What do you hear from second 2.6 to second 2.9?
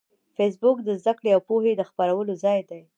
دی